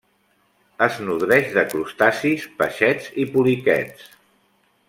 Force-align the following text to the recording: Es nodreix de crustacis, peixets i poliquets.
Es 0.85 0.95
nodreix 1.09 1.51
de 1.57 1.65
crustacis, 1.75 2.49
peixets 2.63 3.15
i 3.25 3.29
poliquets. 3.37 4.13